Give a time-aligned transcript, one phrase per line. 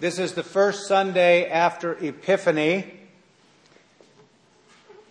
[0.00, 2.90] This is the first Sunday after Epiphany.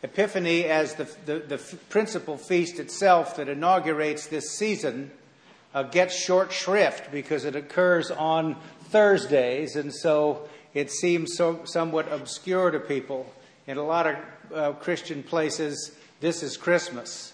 [0.02, 1.58] Epiphany, as the, the, the
[1.90, 5.12] principal feast itself that inaugurates this season,
[5.76, 8.56] uh, gets short shrift because it occurs on
[8.86, 13.32] Thursdays, and so it seems so, somewhat obscure to people.
[13.68, 14.16] In a lot of
[14.52, 17.34] uh, Christian places, this is Christmas.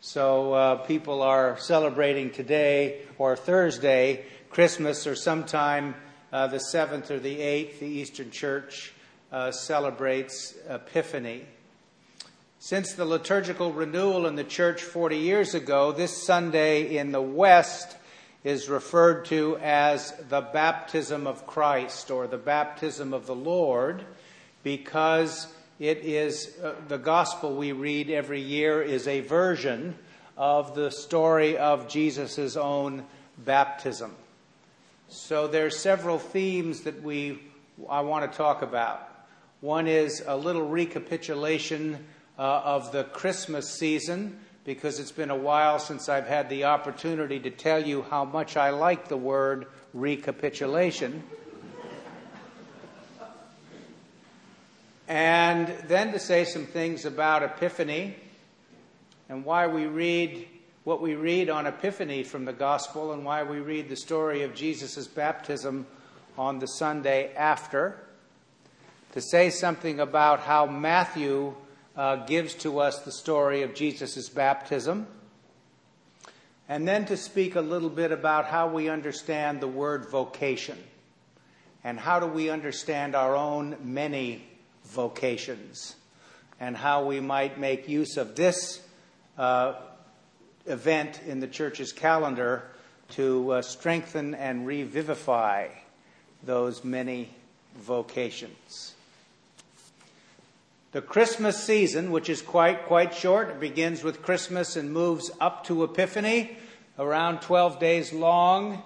[0.00, 5.94] So uh, people are celebrating today or Thursday, Christmas, or sometime
[6.32, 8.92] uh, the 7th or the 8th, the Eastern Church
[9.32, 11.44] uh, celebrates Epiphany.
[12.58, 17.96] Since the liturgical renewal in the church 40 years ago, this Sunday in the West
[18.44, 24.04] is referred to as the baptism of Christ or the baptism of the Lord
[24.62, 25.46] because
[25.78, 29.96] it is uh, the gospel we read every year is a version
[30.36, 33.04] of the story of Jesus' own
[33.38, 34.14] baptism.
[35.10, 37.40] So there are several themes that we
[37.88, 39.08] I want to talk about.
[39.62, 42.04] One is a little recapitulation
[42.38, 47.40] uh, of the Christmas season because it's been a while since I've had the opportunity
[47.40, 51.22] to tell you how much I like the word recapitulation.
[55.08, 58.14] and then to say some things about Epiphany
[59.30, 60.46] and why we read
[60.88, 64.54] what we read on Epiphany from the Gospel and why we read the story of
[64.54, 65.86] Jesus' baptism
[66.38, 67.94] on the Sunday after,
[69.12, 71.54] to say something about how Matthew
[71.94, 75.06] uh, gives to us the story of Jesus' baptism,
[76.70, 80.78] and then to speak a little bit about how we understand the word vocation
[81.84, 84.42] and how do we understand our own many
[84.86, 85.96] vocations
[86.58, 88.80] and how we might make use of this
[89.36, 89.74] uh,
[90.68, 92.62] event in the church's calendar
[93.10, 95.68] to uh, strengthen and revivify
[96.42, 97.30] those many
[97.76, 98.94] vocations.
[100.92, 105.84] The Christmas season, which is quite quite short, begins with Christmas and moves up to
[105.84, 106.56] Epiphany,
[106.98, 108.82] around 12 days long.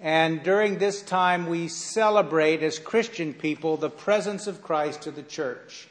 [0.00, 5.22] And during this time, we celebrate as Christian people the presence of Christ to the
[5.22, 5.88] church,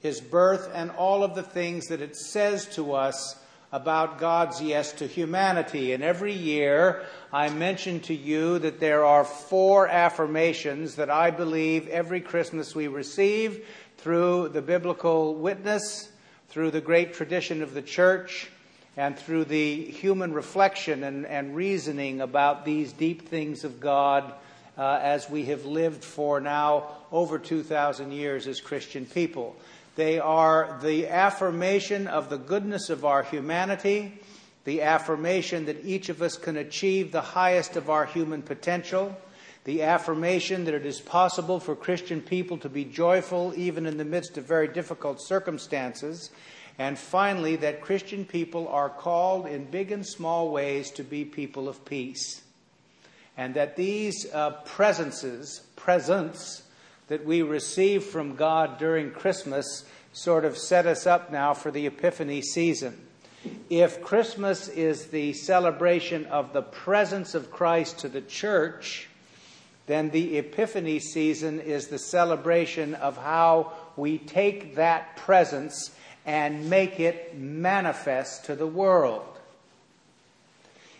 [0.00, 3.36] his birth, and all of the things that it says to us
[3.72, 5.92] about God's yes to humanity.
[5.92, 11.88] And every year I mention to you that there are four affirmations that I believe
[11.88, 13.66] every Christmas we receive
[13.96, 16.10] through the biblical witness,
[16.48, 18.50] through the great tradition of the church,
[18.96, 24.34] and through the human reflection and, and reasoning about these deep things of God
[24.76, 29.56] uh, as we have lived for now over 2,000 years as Christian people.
[29.94, 34.20] They are the affirmation of the goodness of our humanity,
[34.64, 39.16] the affirmation that each of us can achieve the highest of our human potential,
[39.64, 44.04] the affirmation that it is possible for Christian people to be joyful even in the
[44.04, 46.30] midst of very difficult circumstances,
[46.78, 51.68] and finally, that Christian people are called in big and small ways to be people
[51.68, 52.42] of peace.
[53.36, 56.62] And that these uh, presences, presents,
[57.12, 59.84] that we receive from God during Christmas
[60.14, 62.98] sort of set us up now for the Epiphany season.
[63.68, 69.10] If Christmas is the celebration of the presence of Christ to the church,
[69.84, 75.90] then the Epiphany season is the celebration of how we take that presence
[76.24, 79.38] and make it manifest to the world.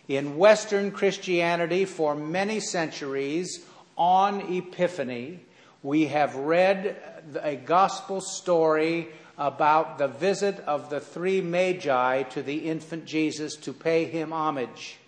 [0.09, 3.65] In Western Christianity, for many centuries,
[3.97, 5.41] on Epiphany,
[5.83, 6.97] we have read
[7.43, 13.73] a gospel story about the visit of the three magi to the infant Jesus to
[13.73, 14.99] pay him homage.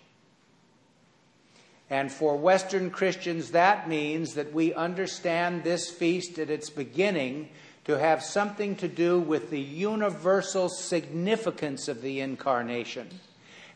[1.89, 7.49] And for Western Christians, that means that we understand this feast at its beginning
[7.85, 13.07] to have something to do with the universal significance of the incarnation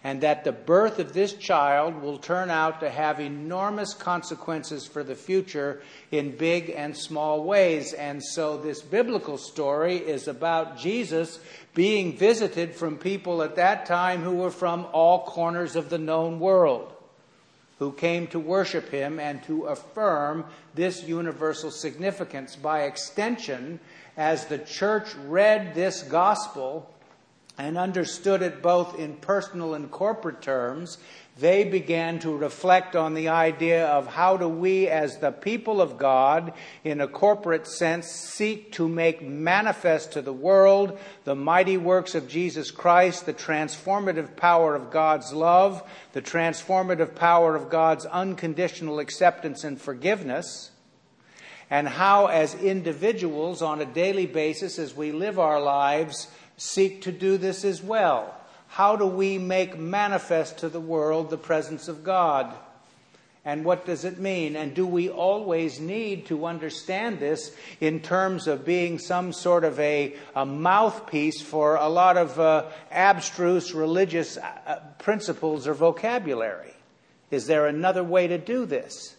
[0.04, 5.04] and that the birth of this child will turn out to have enormous consequences for
[5.04, 5.82] the future
[6.12, 7.92] in big and small ways.
[7.92, 11.40] And so, this biblical story is about Jesus
[11.74, 16.40] being visited from people at that time who were from all corners of the known
[16.40, 16.94] world,
[17.80, 20.46] who came to worship him and to affirm
[20.76, 22.56] this universal significance.
[22.56, 23.82] By extension,
[24.16, 26.90] as the church read this gospel,
[27.60, 30.98] and understood it both in personal and corporate terms,
[31.38, 35.98] they began to reflect on the idea of how do we, as the people of
[35.98, 36.54] God,
[36.86, 42.30] in a corporate sense, seek to make manifest to the world the mighty works of
[42.30, 45.84] Jesus Christ, the transformative power of God's love,
[46.14, 50.72] the transformative power of God's unconditional acceptance and forgiveness.
[51.72, 56.28] and how, as individuals, on a daily basis, as we live our lives,
[56.60, 58.36] seek to do this as well.
[58.68, 62.54] How do we make manifest to the world the presence of God?
[63.46, 64.58] And what does it mean?
[64.58, 69.80] And do we always need to understand this in terms of being some sort of
[69.80, 76.74] a, a mouthpiece for a lot of uh, abstruse religious uh, principles or vocabulary?
[77.32, 79.16] Is there another way to do this?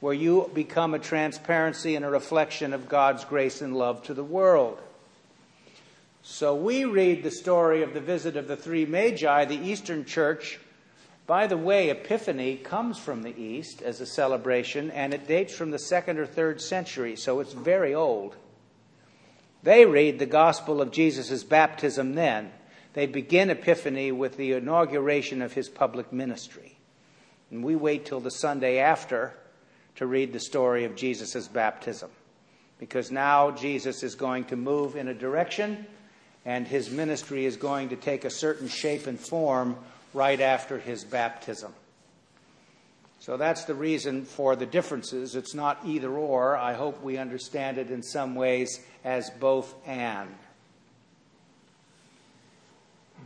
[0.00, 4.24] Where you become a transparency and a reflection of God's grace and love to the
[4.24, 4.78] world.
[6.22, 10.60] So we read the story of the visit of the three magi, the Eastern Church.
[11.26, 15.70] By the way, Epiphany comes from the East as a celebration, and it dates from
[15.70, 18.36] the second or third century, so it's very old.
[19.62, 22.52] They read the gospel of Jesus' baptism then.
[22.92, 26.76] They begin Epiphany with the inauguration of his public ministry.
[27.50, 29.34] And we wait till the Sunday after
[29.96, 32.10] to read the story of Jesus' baptism.
[32.78, 35.86] Because now Jesus is going to move in a direction
[36.44, 39.76] and his ministry is going to take a certain shape and form
[40.14, 41.72] right after his baptism.
[43.20, 45.34] So that's the reason for the differences.
[45.34, 46.56] It's not either or.
[46.56, 50.30] I hope we understand it in some ways as both and.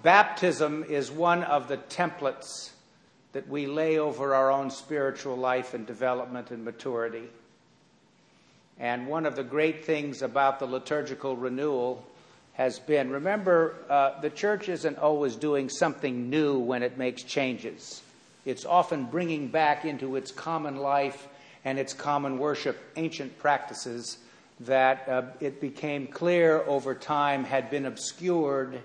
[0.03, 2.73] Baptism is one of the templates
[3.33, 7.29] that we lay over our own spiritual life and development and maturity.
[8.79, 12.05] And one of the great things about the liturgical renewal
[12.55, 18.03] has been remember, uh, the church isn't always doing something new when it makes changes.
[18.45, 21.29] It's often bringing back into its common life
[21.65, 24.19] and its common worship ancient practices
[24.61, 28.81] that uh, it became clear over time had been obscured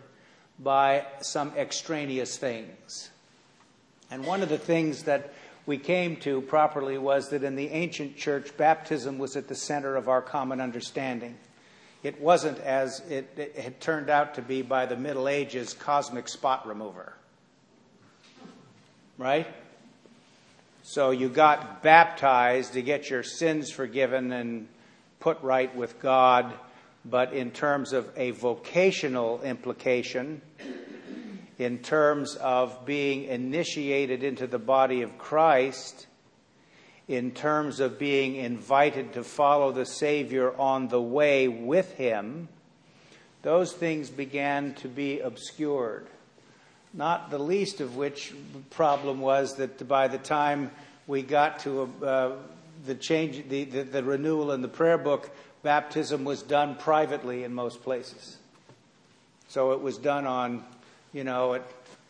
[0.58, 3.10] by some extraneous things.
[4.10, 5.34] And one of the things that
[5.66, 9.96] we came to properly was that in the ancient church, baptism was at the center
[9.96, 11.38] of our common understanding.
[12.02, 16.28] It wasn't as it, it had turned out to be by the Middle Ages cosmic
[16.28, 17.14] spot remover.
[19.18, 19.48] Right?
[20.84, 24.68] So you got baptized to get your sins forgiven and
[25.20, 26.54] put right with God
[27.06, 30.42] but in terms of a vocational implication,
[31.58, 36.08] in terms of being initiated into the body of Christ,
[37.10, 42.48] in terms of being invited to follow the Savior on the way with Him,
[43.42, 46.06] those things began to be obscured.
[46.94, 48.32] Not the least of which
[48.70, 50.70] problem was that by the time
[51.08, 52.32] we got to uh,
[52.86, 55.32] the change, the, the, the renewal in the prayer book,
[55.64, 58.38] baptism was done privately in most places.
[59.48, 60.64] So it was done on,
[61.12, 61.64] you know, at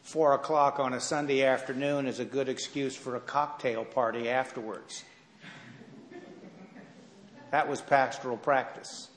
[0.09, 5.03] four o'clock on a Sunday afternoon is a good excuse for a cocktail party afterwards.
[7.51, 9.07] That was pastoral practice.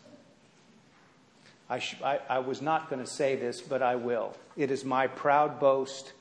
[1.71, 4.37] I, sh- I, I was not going to say this, but I will.
[4.55, 6.13] It is my proud boast.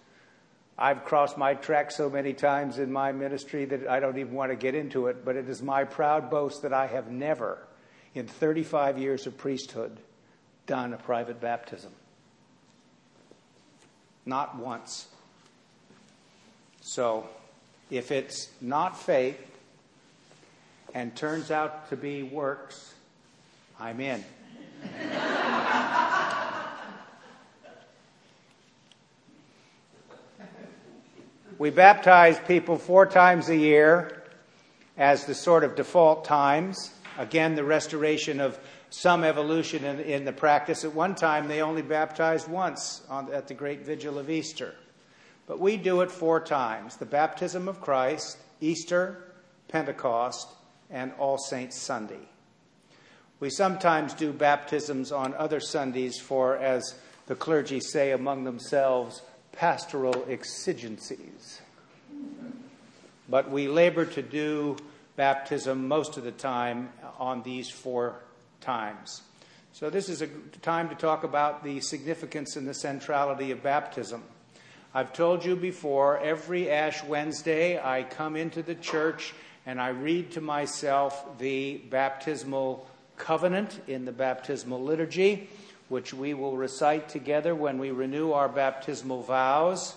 [0.78, 4.54] I've crossed my track so many times in my ministry that I don't even want
[4.54, 7.58] to get into it, but it is my proud boast that I have never
[8.16, 9.98] in 35 years of priesthood
[10.66, 11.92] done a private baptism.
[14.26, 15.08] Not once.
[16.82, 17.28] So,
[17.90, 19.40] if it's not faith
[20.94, 22.94] and turns out to be works,
[23.80, 24.24] I'm in.
[31.58, 34.24] we baptize people four times a year
[34.98, 36.92] as the sort of default times.
[37.18, 38.60] Again, the restoration of
[38.92, 40.84] some evolution in, in the practice.
[40.84, 44.76] At one time, they only baptized once on, at the great vigil of Easter.
[45.48, 49.24] But we do it four times the baptism of Christ, Easter,
[49.70, 50.50] Pentecost,
[50.90, 52.28] and All Saints Sunday.
[53.40, 56.94] We sometimes do baptisms on other Sundays for, as
[57.28, 59.22] the clergy say among themselves,
[59.54, 61.62] pastoral exigencies.
[63.30, 64.76] But we labor to do
[65.16, 68.20] baptism most of the time on these four
[68.62, 69.22] times.
[69.74, 70.28] So, this is a
[70.62, 74.24] time to talk about the significance and the centrality of baptism.
[74.94, 79.34] I've told you before, every Ash Wednesday, I come into the church
[79.66, 85.50] and I read to myself the baptismal covenant in the baptismal liturgy,
[85.88, 89.96] which we will recite together when we renew our baptismal vows.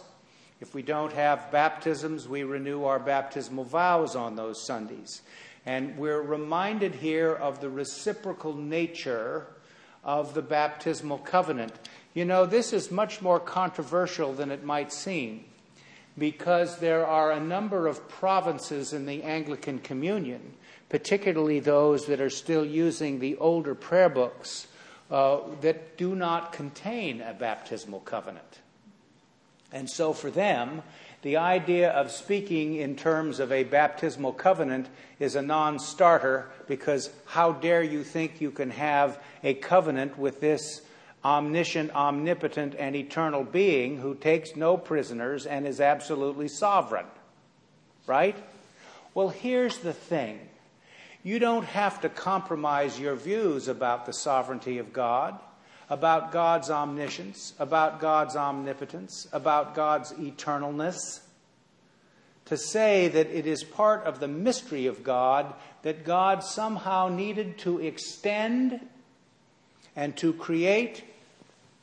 [0.60, 5.22] If we don't have baptisms, we renew our baptismal vows on those Sundays.
[5.66, 9.46] And we're reminded here of the reciprocal nature
[10.02, 11.72] of the baptismal covenant.
[12.12, 15.44] You know, this is much more controversial than it might seem.
[16.16, 20.54] because there are a number of provinces in the Anglican Communion,
[20.88, 24.68] particularly those that are still using the older prayer books,
[25.10, 28.60] uh, that do not contain a baptismal covenant.
[29.72, 30.82] And so for them,
[31.24, 34.86] the idea of speaking in terms of a baptismal covenant
[35.18, 40.42] is a non starter because how dare you think you can have a covenant with
[40.42, 40.82] this
[41.24, 47.06] omniscient, omnipotent, and eternal being who takes no prisoners and is absolutely sovereign?
[48.06, 48.36] Right?
[49.14, 50.38] Well, here's the thing
[51.22, 55.40] you don't have to compromise your views about the sovereignty of God
[55.90, 61.20] about God's omniscience, about God's omnipotence, about God's eternalness,
[62.46, 67.58] to say that it is part of the mystery of God that God somehow needed
[67.58, 68.80] to extend
[69.94, 71.04] and to create,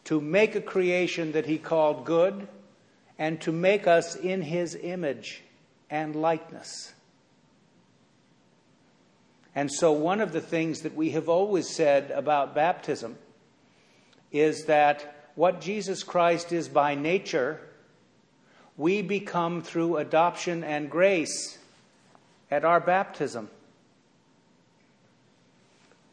[0.05, 2.47] to make a creation that he called good,
[3.17, 5.43] and to make us in his image
[5.89, 6.93] and likeness.
[9.53, 13.17] And so, one of the things that we have always said about baptism
[14.31, 17.59] is that what Jesus Christ is by nature,
[18.77, 21.57] we become through adoption and grace
[22.49, 23.49] at our baptism.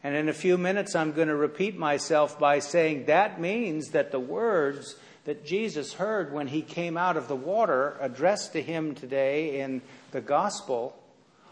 [0.03, 4.11] And in a few minutes, I'm going to repeat myself by saying that means that
[4.11, 4.95] the words
[5.25, 9.81] that Jesus heard when he came out of the water addressed to him today in
[10.11, 10.97] the gospel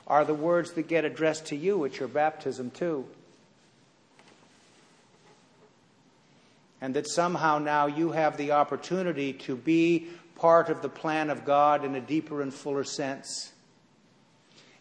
[0.07, 3.05] are the words that get addressed to you at your baptism, too.
[6.81, 11.45] And that somehow now you have the opportunity to be part of the plan of
[11.45, 13.51] God in a deeper and fuller sense.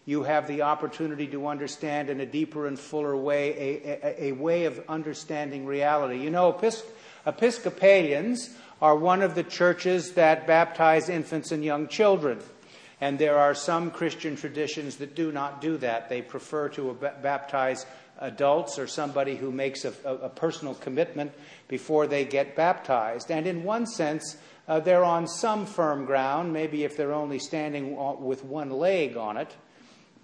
[0.04, 4.32] You have the opportunity to understand in a deeper and fuller way a, a, a
[4.32, 6.18] way of understanding reality.
[6.18, 6.56] You know,
[7.26, 8.50] Episcopalians
[8.80, 12.38] are one of the churches that baptize infants and young children.
[13.00, 16.08] And there are some Christian traditions that do not do that.
[16.08, 17.84] They prefer to baptize
[18.20, 21.32] adults or somebody who makes a, a, a personal commitment
[21.68, 23.30] before they get baptized.
[23.30, 24.36] And in one sense,
[24.68, 29.36] uh, they're on some firm ground, maybe if they're only standing with one leg on
[29.36, 29.54] it.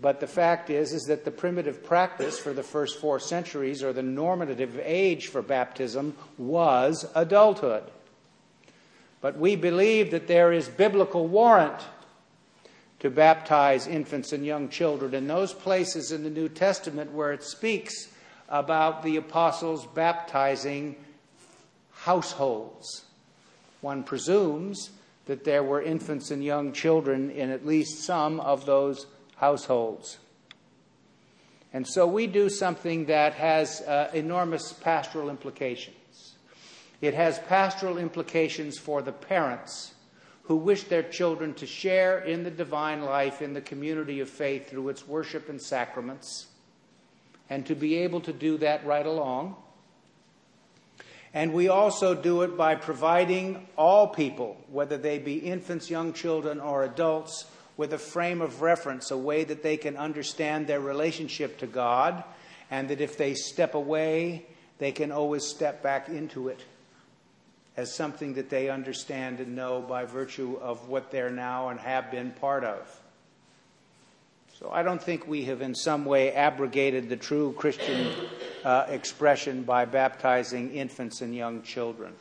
[0.01, 3.93] But the fact is, is that the primitive practice for the first four centuries, or
[3.93, 7.85] the normative age for baptism, was adulthood.
[9.21, 11.81] But we believe that there is biblical warrant
[13.03, 17.43] to baptize infants and young children in those places in the New Testament where it
[17.43, 18.09] speaks
[18.49, 20.95] about the apostles baptizing
[21.91, 23.05] households.
[23.81, 24.91] One presumes
[25.27, 30.19] that there were infants and young children in at least some of those households.
[31.73, 36.35] And so we do something that has uh, enormous pastoral implications.
[37.01, 39.93] It has pastoral implications for the parents
[40.45, 44.69] who wish their children to share in the divine life in the community of faith
[44.69, 46.47] through its worship and sacraments,
[47.49, 49.55] and to be able to do that right along.
[51.35, 56.61] And we also do it by providing all people, whether they be infants, young children,
[56.61, 57.47] or adults,
[57.77, 62.23] with a frame of reference, a way that they can understand their relationship to God,
[62.71, 64.45] and that if they step away,
[64.79, 66.61] they can always step back into it
[67.76, 72.11] as something that they understand and know by virtue of what they're now and have
[72.11, 73.00] been part of.
[74.59, 78.12] So I don't think we have in some way abrogated the true Christian
[78.64, 82.12] uh, expression by baptizing infants and young children.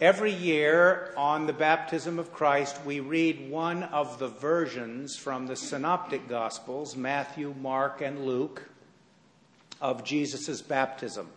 [0.00, 5.56] Every year on the baptism of Christ, we read one of the versions from the
[5.56, 8.68] synoptic gospels, Matthew, Mark, and Luke,
[9.80, 11.28] of Jesus' baptism.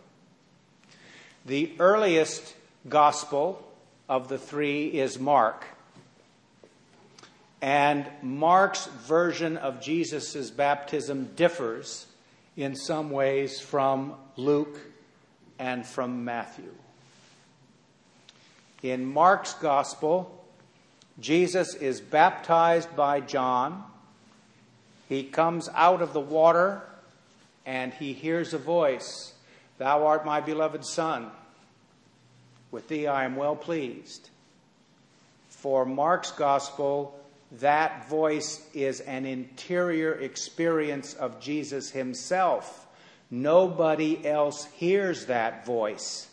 [1.44, 2.54] The earliest
[2.88, 3.66] gospel
[4.08, 5.64] of the three is Mark.
[7.60, 12.06] And Mark's version of Jesus' baptism differs
[12.56, 14.78] in some ways from Luke
[15.58, 16.72] and from Matthew.
[18.84, 20.44] In Mark's gospel,
[21.18, 23.82] Jesus is baptized by John.
[25.08, 26.82] He comes out of the water
[27.66, 29.34] and he hears a voice
[29.78, 31.30] Thou art my beloved Son.
[32.70, 34.30] With thee I am well pleased.
[35.48, 37.18] For Mark's gospel,
[37.60, 42.86] that voice is an interior experience of Jesus himself.
[43.30, 46.28] Nobody else hears that voice.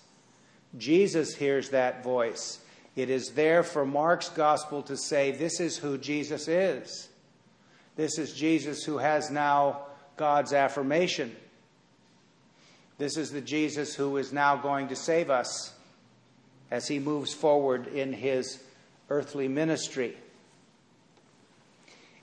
[0.77, 2.59] Jesus hears that voice.
[2.95, 7.09] It is there for Mark's gospel to say, This is who Jesus is.
[7.95, 11.35] This is Jesus who has now God's affirmation.
[12.99, 15.71] This is the Jesus who is now going to save us
[16.69, 18.61] as he moves forward in his
[19.09, 20.17] earthly ministry.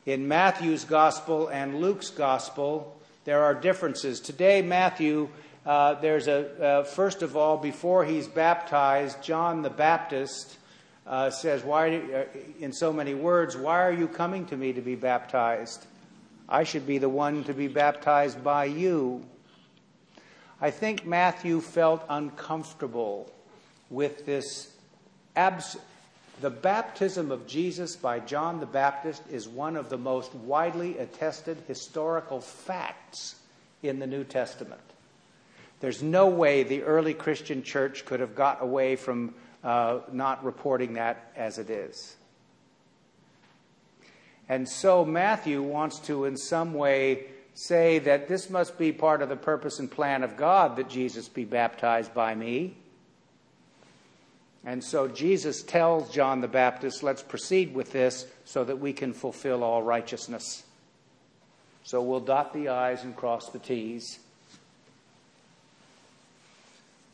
[0.04, 4.20] In Matthew's gospel and Luke's gospel, there are differences.
[4.20, 5.30] Today, Matthew,
[5.64, 10.58] uh, there's a, uh, first of all, before he's baptized, John the Baptist
[11.06, 12.24] uh, says, why, uh,
[12.60, 15.86] in so many words, Why are you coming to me to be baptized?
[16.50, 19.24] I should be the one to be baptized by you.
[20.60, 23.30] I think Matthew felt uncomfortable
[23.90, 24.72] with this
[25.34, 25.76] abs-
[26.40, 31.58] the baptism of Jesus by John the Baptist is one of the most widely attested
[31.66, 33.36] historical facts
[33.82, 34.80] in the New Testament.
[35.80, 40.94] There's no way the early Christian church could have got away from uh, not reporting
[40.94, 42.16] that as it is.
[44.48, 49.30] And so Matthew wants to, in some way, say that this must be part of
[49.30, 52.76] the purpose and plan of God that Jesus be baptized by me.
[54.62, 59.14] And so Jesus tells John the Baptist, let's proceed with this so that we can
[59.14, 60.64] fulfill all righteousness.
[61.82, 64.18] So we'll dot the I's and cross the T's.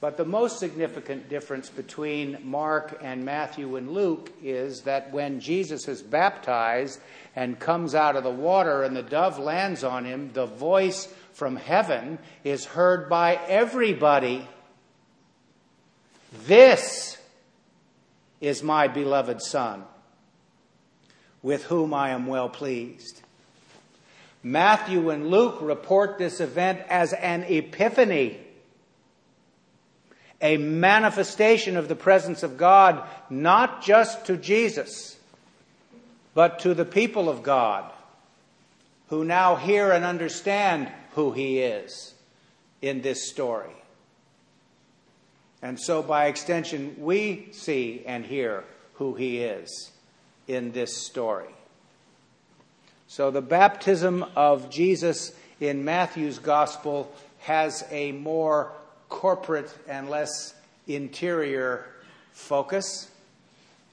[0.02, 5.86] But the most significant difference between Mark and Matthew and Luke is that when Jesus
[5.86, 6.98] is baptized
[7.36, 11.54] and comes out of the water and the dove lands on him, the voice from
[11.54, 14.48] heaven is heard by everybody.
[16.46, 17.16] This
[18.40, 19.84] is my beloved Son,
[21.44, 23.22] with whom I am well pleased.
[24.42, 28.40] Matthew and Luke report this event as an epiphany,
[30.42, 35.16] a manifestation of the presence of God, not just to Jesus,
[36.34, 37.90] but to the people of God,
[39.08, 42.14] who now hear and understand who he is
[42.80, 43.70] in this story.
[45.62, 49.92] And so, by extension, we see and hear who he is
[50.48, 51.54] in this story.
[53.06, 58.72] So, the baptism of Jesus in Matthew's gospel has a more
[59.12, 60.54] corporate and less
[60.88, 61.86] interior
[62.32, 63.10] focus.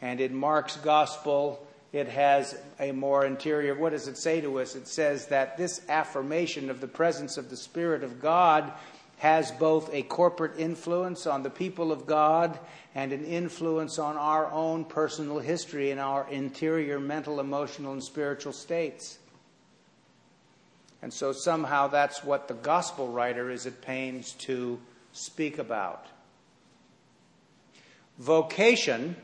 [0.01, 3.75] And in Mark's gospel, it has a more interior.
[3.75, 4.75] What does it say to us?
[4.75, 8.71] It says that this affirmation of the presence of the Spirit of God
[9.17, 12.57] has both a corporate influence on the people of God
[12.95, 18.53] and an influence on our own personal history and our interior mental, emotional, and spiritual
[18.53, 19.19] states.
[21.01, 24.79] And so somehow that's what the gospel writer is at pains to
[25.19, 26.05] speak about.
[28.17, 29.15] Vocation,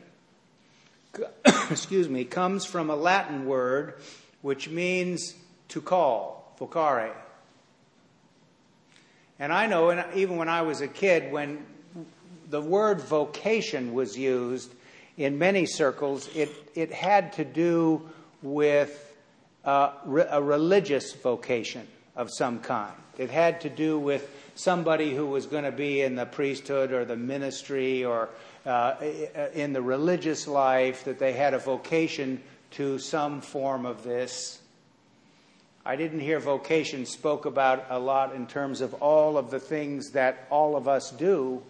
[1.70, 3.96] excuse me, comes from a Latin word
[4.42, 5.34] which means
[5.70, 7.14] to call, vocare.
[9.40, 11.66] And I know, and even when I was a kid, when
[12.50, 14.74] the word vocation was used
[15.18, 18.10] in many circles, it, it had to do
[18.42, 19.02] with
[19.64, 19.92] uh,
[20.30, 22.94] a religious vocation of some kind.
[23.18, 27.06] It had to do with somebody who was going to be in the priesthood or
[27.06, 28.30] the ministry or
[28.66, 28.96] uh,
[29.54, 34.60] in the religious life, that they had a vocation to some form of this.
[35.86, 40.12] I didn't hear vocation spoke about a lot in terms of all of the things
[40.12, 41.62] that all of us do,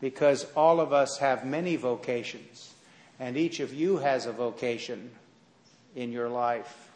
[0.00, 2.74] because all of us have many vocations,
[3.20, 5.10] and each of you has a vocation
[5.94, 6.90] in your life.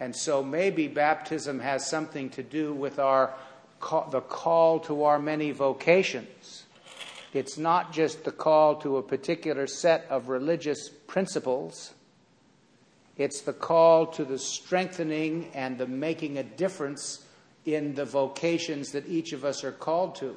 [0.00, 3.34] And so maybe baptism has something to do with our
[4.10, 6.64] the call to our many vocations.
[7.32, 11.94] It's not just the call to a particular set of religious principles
[13.20, 17.26] it's the call to the strengthening and the making a difference
[17.66, 20.34] in the vocations that each of us are called to.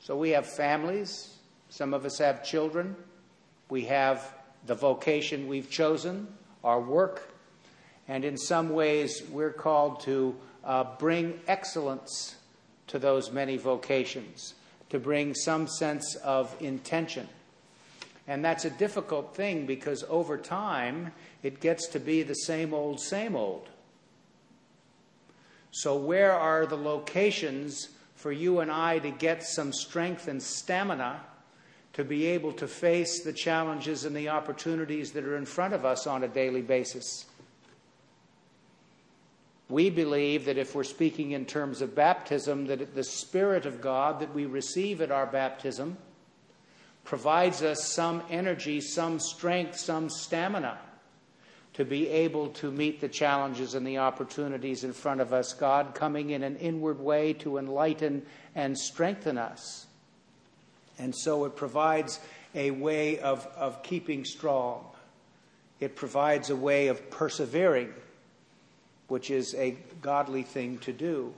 [0.00, 1.36] So we have families,
[1.68, 2.96] some of us have children,
[3.70, 4.34] we have
[4.66, 6.26] the vocation we've chosen,
[6.64, 7.32] our work,
[8.08, 12.36] and in some ways we're called to uh, bring excellence
[12.88, 14.54] to those many vocations,
[14.88, 17.28] to bring some sense of intention.
[18.26, 23.00] And that's a difficult thing because over time it gets to be the same old,
[23.00, 23.68] same old.
[25.70, 31.20] So, where are the locations for you and I to get some strength and stamina
[31.92, 35.84] to be able to face the challenges and the opportunities that are in front of
[35.84, 37.26] us on a daily basis?
[39.68, 44.20] We believe that if we're speaking in terms of baptism, that the Spirit of God
[44.20, 45.98] that we receive at our baptism
[47.04, 50.78] provides us some energy, some strength, some stamina
[51.74, 55.52] to be able to meet the challenges and the opportunities in front of us.
[55.52, 59.86] God coming in an inward way to enlighten and strengthen us.
[60.98, 62.18] And so it provides
[62.54, 64.86] a way of, of keeping strong.
[65.78, 67.94] It provides a way of persevering,
[69.08, 71.32] which is a godly thing to do.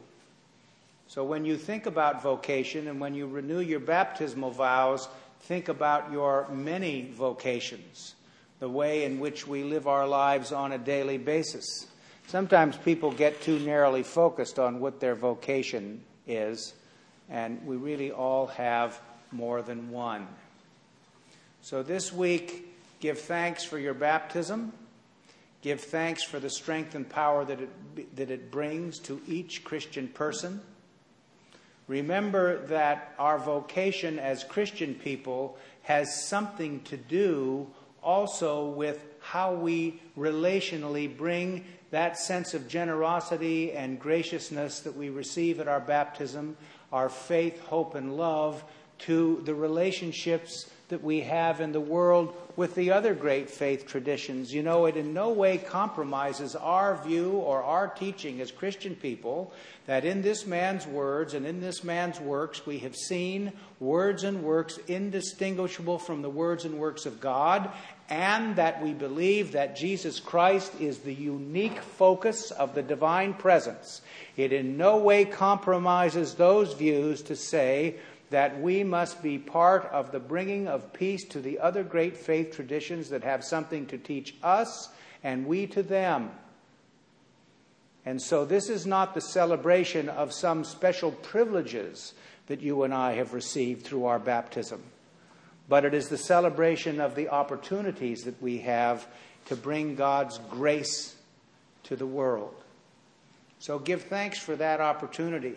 [1.09, 5.09] So when you think about vocation and when you renew your baptismal vows,
[5.41, 8.15] think about your many vocations,
[8.61, 11.87] the way in which we live our lives on a daily basis.
[12.29, 16.75] Sometimes people get too narrowly focused on what their vocation is,
[17.29, 19.01] and we really all have
[19.33, 20.29] more than one.
[21.63, 24.73] So this week, give thanks for your baptism.
[25.63, 30.09] Give thanks for the strength and power that it, that it brings to each Christian
[30.09, 30.61] person.
[31.87, 37.67] Remember that our vocation as Christian people has something to do
[38.03, 45.61] also with how we relationally bring that sense of generosity and graciousness that we receive
[45.61, 46.57] at our baptism,
[46.93, 48.65] our faith, hope, and love,
[49.01, 54.53] to the relationships that we have in the world with the other great faith traditions.
[54.53, 59.53] You know, it in no way compromises our view or our teaching as Christian people
[59.87, 64.43] that in this man's words and in this man's works we have seen words and
[64.43, 67.71] works indistinguishable from the words and works of God,
[68.09, 74.03] and that we believe that Jesus Christ is the unique focus of the divine presence.
[74.37, 77.97] It in no way compromises those views to say
[78.31, 82.55] that we must be part of the bringing of peace to the other great faith
[82.55, 84.89] traditions that have something to teach us
[85.23, 86.31] and we to them.
[88.07, 92.15] And so, this is not the celebration of some special privileges
[92.47, 94.83] that you and I have received through our baptism,
[95.69, 99.07] but it is the celebration of the opportunities that we have
[99.47, 101.15] to bring God's grace
[101.85, 102.55] to the world.
[103.59, 105.57] So, give thanks for that opportunity.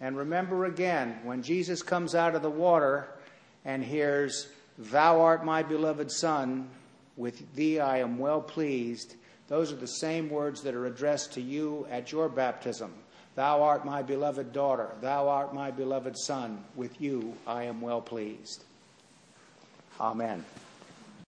[0.00, 3.08] And remember again, when Jesus comes out of the water
[3.64, 6.68] and hears, Thou art my beloved Son,
[7.16, 9.16] with thee I am well pleased,
[9.48, 12.92] those are the same words that are addressed to you at your baptism.
[13.34, 18.00] Thou art my beloved daughter, thou art my beloved Son, with you I am well
[18.00, 18.64] pleased.
[20.00, 20.44] Amen.